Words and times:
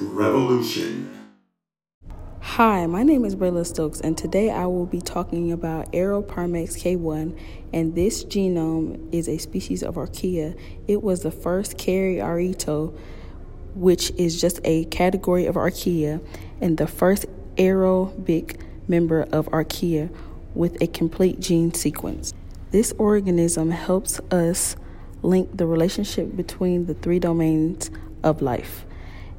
Revolution. 0.00 1.10
Hi, 2.40 2.86
my 2.86 3.02
name 3.02 3.24
is 3.24 3.34
Brilla 3.34 3.66
Stokes, 3.66 4.00
and 4.00 4.16
today 4.16 4.50
I 4.50 4.66
will 4.66 4.86
be 4.86 5.00
talking 5.00 5.50
about 5.50 5.92
Aeroparmex 5.92 6.76
K1. 6.80 7.38
And 7.72 7.94
this 7.94 8.24
genome 8.24 9.12
is 9.12 9.28
a 9.28 9.38
species 9.38 9.82
of 9.82 9.96
Archaea. 9.96 10.58
It 10.86 11.02
was 11.02 11.22
the 11.22 11.30
first 11.30 11.76
Cariareto, 11.76 12.96
which 13.74 14.12
is 14.12 14.40
just 14.40 14.60
a 14.64 14.84
category 14.86 15.46
of 15.46 15.56
Archaea, 15.56 16.24
and 16.60 16.78
the 16.78 16.86
first 16.86 17.26
aerobic 17.56 18.60
member 18.86 19.22
of 19.32 19.46
Archaea 19.46 20.10
with 20.54 20.80
a 20.80 20.86
complete 20.86 21.40
gene 21.40 21.74
sequence. 21.74 22.34
This 22.70 22.92
organism 22.98 23.70
helps 23.70 24.20
us 24.30 24.76
link 25.22 25.56
the 25.56 25.66
relationship 25.66 26.36
between 26.36 26.86
the 26.86 26.94
three 26.94 27.18
domains 27.18 27.90
of 28.22 28.42
life. 28.42 28.84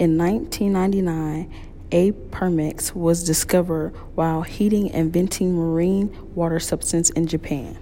In 0.00 0.16
1999, 0.16 1.52
A. 1.92 2.12
pernix 2.30 2.94
was 2.94 3.22
discovered 3.22 3.90
while 4.14 4.40
heating 4.40 4.90
and 4.92 5.12
venting 5.12 5.54
marine 5.54 6.16
water 6.34 6.58
substance 6.58 7.10
in 7.10 7.26
Japan. 7.26 7.76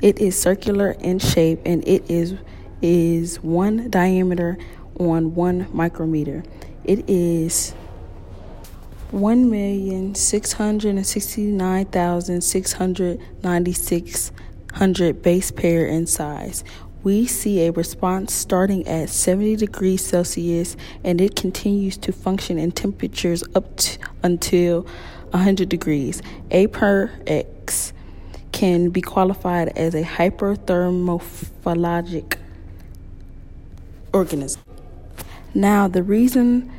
It 0.00 0.18
is 0.18 0.36
circular 0.36 0.90
in 0.98 1.20
shape 1.20 1.60
and 1.64 1.86
it 1.86 2.10
is 2.10 2.34
is 2.80 3.36
one 3.44 3.88
diameter 3.90 4.58
on 4.98 5.36
one 5.36 5.68
micrometer. 5.72 6.42
It 6.82 7.08
is 7.08 7.70
one 9.12 9.48
million 9.48 10.16
six 10.16 10.54
hundred 10.54 10.96
and 10.96 11.06
sixty 11.06 11.46
nine 11.46 11.86
thousand 11.86 12.40
six 12.40 12.72
hundred 12.72 13.20
ninety 13.44 13.72
six 13.72 14.32
hundred 14.72 15.22
base 15.22 15.52
pair 15.52 15.86
in 15.86 16.08
size. 16.08 16.64
We 17.02 17.26
see 17.26 17.66
a 17.66 17.72
response 17.72 18.32
starting 18.32 18.86
at 18.86 19.08
70 19.08 19.56
degrees 19.56 20.06
Celsius 20.06 20.76
and 21.02 21.20
it 21.20 21.34
continues 21.34 21.96
to 21.98 22.12
function 22.12 22.58
in 22.58 22.70
temperatures 22.72 23.42
up 23.54 23.76
to, 23.76 23.98
until 24.22 24.82
100 25.30 25.68
degrees. 25.68 26.22
A 26.50 26.68
per 26.68 27.10
X 27.26 27.92
can 28.52 28.90
be 28.90 29.00
qualified 29.00 29.76
as 29.76 29.94
a 29.94 30.04
hyperthermophilic 30.04 32.36
organism. 34.12 34.62
Now, 35.54 35.88
the 35.88 36.02
reason 36.02 36.70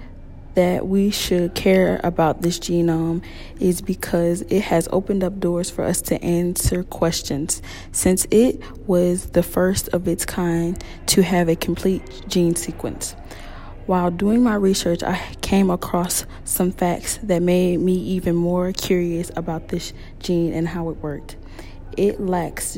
that 0.56 0.88
we 0.88 1.10
should 1.10 1.56
care 1.56 2.00
about 2.04 2.42
this 2.42 2.60
genome 2.60 3.24
is 3.60 3.82
because 3.82 4.42
it 4.44 4.62
has 4.62 4.88
opened 4.92 5.24
up 5.24 5.40
doors 5.40 5.70
for 5.70 5.84
us 5.84 6.02
to 6.02 6.24
answer 6.24 6.84
questions 6.84 7.62
since 7.92 8.26
it 8.30 8.62
was 8.88 9.32
the 9.32 9.44
first 9.44 9.88
of 9.90 10.08
its 10.08 10.26
kind 10.26 10.84
to 11.08 11.24
have 11.24 11.50
a 11.50 11.56
complete 11.56 12.04
gene 12.28 12.56
sequence. 12.56 13.16
While 13.86 14.12
doing 14.12 14.42
my 14.42 14.56
research, 14.56 15.04
I 15.04 15.20
came 15.42 15.70
across 15.70 16.26
some 16.46 16.72
facts 16.72 17.20
that 17.24 17.42
made 17.42 17.80
me 17.80 17.96
even 17.96 18.36
more 18.36 18.72
curious 18.72 19.30
about 19.36 19.68
this 19.70 19.92
gene 20.20 20.54
and 20.54 20.68
how 20.68 20.90
it 20.90 20.98
worked. 20.98 21.36
It 21.98 22.22
lacks 22.22 22.78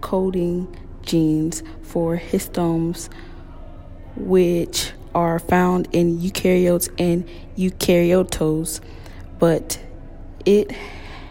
coding 0.00 0.74
genes 1.02 1.62
for 1.82 2.16
histones, 2.16 3.08
which 4.16 4.92
are 5.14 5.38
found 5.38 5.88
in 5.92 6.18
eukaryotes 6.18 6.88
and 6.98 7.28
eukaryotes, 7.56 8.80
but 9.38 9.80
it 10.44 10.72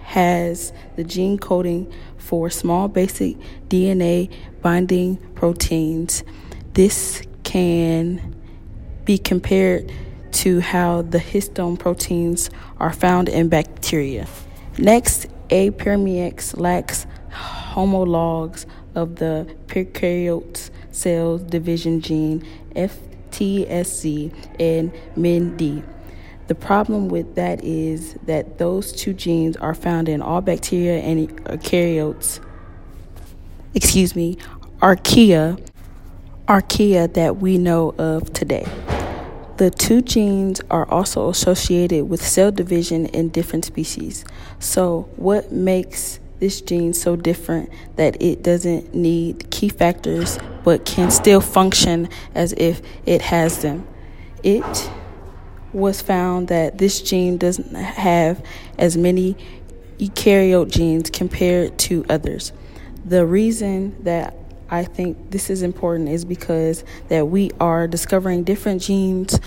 has 0.03 0.73
the 0.95 1.03
gene 1.03 1.37
coding 1.37 1.91
for 2.17 2.49
small 2.49 2.87
basic 2.87 3.37
DNA 3.67 4.31
binding 4.61 5.17
proteins. 5.35 6.23
This 6.73 7.21
can 7.43 8.35
be 9.05 9.17
compared 9.17 9.91
to 10.31 10.61
how 10.61 11.01
the 11.01 11.19
histone 11.19 11.77
proteins 11.77 12.49
are 12.79 12.93
found 12.93 13.29
in 13.29 13.49
bacteria. 13.49 14.27
Next, 14.77 15.27
Aeroparmex 15.49 16.59
lacks 16.59 17.05
homologs 17.29 18.65
of 18.95 19.17
the 19.17 19.55
prokaryote 19.67 20.69
cell 20.91 21.37
division 21.37 22.01
gene 22.01 22.45
F 22.75 22.97
TSC, 23.33 24.33
and 24.59 24.93
MinD. 25.17 25.83
The 26.47 26.55
problem 26.55 27.07
with 27.07 27.35
that 27.35 27.63
is 27.63 28.13
that 28.25 28.57
those 28.57 28.91
two 28.91 29.13
genes 29.13 29.57
are 29.57 29.73
found 29.73 30.07
in 30.07 30.21
all 30.21 30.41
bacteria 30.41 30.99
and 30.99 31.29
eukaryotes. 31.29 32.39
Excuse 33.73 34.15
me, 34.15 34.37
archaea, 34.79 35.59
archaea 36.47 37.11
that 37.13 37.37
we 37.37 37.57
know 37.57 37.95
of 37.97 38.31
today. 38.33 38.67
The 39.57 39.71
two 39.71 40.01
genes 40.01 40.61
are 40.69 40.89
also 40.89 41.29
associated 41.29 42.09
with 42.09 42.21
cell 42.21 42.51
division 42.51 43.05
in 43.07 43.29
different 43.29 43.65
species. 43.65 44.25
So, 44.59 45.09
what 45.15 45.51
makes 45.51 46.19
this 46.43 46.59
gene 46.59 46.91
so 46.91 47.15
different 47.15 47.69
that 47.95 48.21
it 48.21 48.43
doesn't 48.43 48.93
need 48.93 49.49
key 49.49 49.69
factors 49.69 50.37
but 50.65 50.83
can 50.83 51.09
still 51.09 51.39
function 51.39 52.09
as 52.35 52.51
if 52.57 52.81
it 53.05 53.21
has 53.21 53.61
them. 53.61 53.87
It 54.43 54.91
was 55.71 56.01
found 56.01 56.49
that 56.49 56.79
this 56.79 57.01
gene 57.01 57.37
doesn't 57.37 57.73
have 57.73 58.45
as 58.77 58.97
many 58.97 59.37
eukaryote 59.99 60.69
genes 60.69 61.09
compared 61.09 61.79
to 61.79 62.03
others. 62.09 62.51
The 63.05 63.25
reason 63.25 64.03
that 64.03 64.35
I 64.69 64.83
think 64.83 65.31
this 65.31 65.49
is 65.49 65.61
important 65.61 66.09
is 66.09 66.25
because 66.25 66.83
that 67.07 67.25
we 67.29 67.51
are 67.61 67.87
discovering 67.87 68.43
different 68.43 68.81
genes 68.81 69.39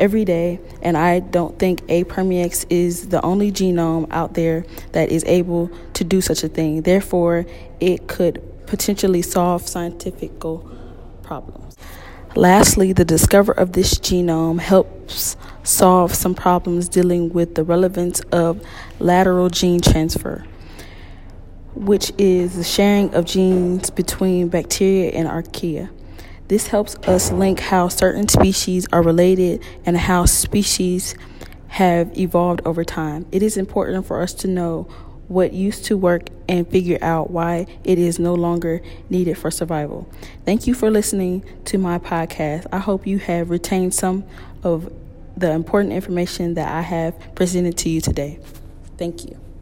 every 0.00 0.24
day, 0.24 0.60
and 0.82 0.96
I 0.96 1.20
don't 1.20 1.58
think 1.58 1.82
Aeroparmex 1.86 2.66
is 2.70 3.08
the 3.08 3.20
only 3.22 3.50
genome 3.52 4.06
out 4.10 4.34
there 4.34 4.64
that 4.92 5.10
is 5.10 5.24
able 5.24 5.70
to 5.94 6.04
do 6.04 6.20
such 6.20 6.44
a 6.44 6.48
thing. 6.48 6.82
Therefore, 6.82 7.46
it 7.80 8.08
could 8.08 8.42
potentially 8.66 9.22
solve 9.22 9.66
scientific 9.66 10.38
problems. 11.22 11.76
Lastly, 12.34 12.92
the 12.92 13.04
discovery 13.04 13.56
of 13.56 13.72
this 13.72 13.94
genome 13.94 14.60
helps 14.60 15.36
solve 15.62 16.14
some 16.14 16.34
problems 16.34 16.88
dealing 16.88 17.32
with 17.32 17.54
the 17.54 17.64
relevance 17.64 18.20
of 18.32 18.62
lateral 18.98 19.48
gene 19.48 19.80
transfer, 19.80 20.44
which 21.74 22.12
is 22.18 22.56
the 22.56 22.64
sharing 22.64 23.14
of 23.14 23.24
genes 23.24 23.90
between 23.90 24.48
bacteria 24.48 25.10
and 25.12 25.28
archaea. 25.28 25.88
This 26.48 26.68
helps 26.68 26.94
us 27.08 27.32
link 27.32 27.58
how 27.58 27.88
certain 27.88 28.28
species 28.28 28.86
are 28.92 29.02
related 29.02 29.62
and 29.84 29.96
how 29.96 30.26
species 30.26 31.14
have 31.68 32.16
evolved 32.16 32.62
over 32.64 32.84
time. 32.84 33.26
It 33.32 33.42
is 33.42 33.56
important 33.56 34.06
for 34.06 34.22
us 34.22 34.32
to 34.34 34.48
know 34.48 34.88
what 35.28 35.52
used 35.52 35.84
to 35.86 35.96
work 35.96 36.28
and 36.48 36.68
figure 36.68 36.98
out 37.02 37.30
why 37.30 37.66
it 37.82 37.98
is 37.98 38.18
no 38.18 38.34
longer 38.34 38.80
needed 39.10 39.36
for 39.36 39.50
survival. 39.50 40.08
Thank 40.44 40.66
you 40.66 40.74
for 40.74 40.90
listening 40.90 41.44
to 41.64 41.78
my 41.78 41.98
podcast. 41.98 42.66
I 42.70 42.78
hope 42.78 43.06
you 43.06 43.18
have 43.18 43.50
retained 43.50 43.92
some 43.92 44.24
of 44.62 44.92
the 45.36 45.50
important 45.50 45.92
information 45.92 46.54
that 46.54 46.72
I 46.72 46.82
have 46.82 47.34
presented 47.34 47.76
to 47.78 47.90
you 47.90 48.00
today. 48.00 48.38
Thank 48.96 49.24
you. 49.24 49.45